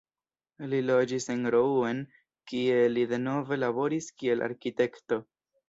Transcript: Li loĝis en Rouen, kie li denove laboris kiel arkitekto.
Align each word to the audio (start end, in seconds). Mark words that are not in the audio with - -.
Li 0.69 0.79
loĝis 0.85 1.27
en 1.33 1.43
Rouen, 1.57 1.99
kie 2.53 2.81
li 2.95 3.05
denove 3.13 3.61
laboris 3.67 4.11
kiel 4.23 4.45
arkitekto. 4.51 5.25